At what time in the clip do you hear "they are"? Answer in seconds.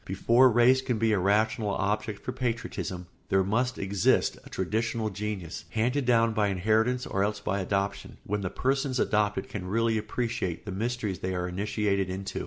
11.19-11.47